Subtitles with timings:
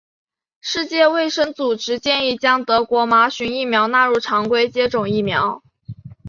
[0.61, 5.61] 世界卫生组织建议将德国麻疹疫苗纳入常规接种疫苗。